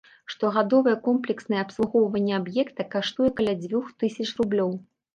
[0.33, 4.79] Штогадовае комплекснае абслугоўванне аб'екта каштуе каля дзвюх тысяч рублёў.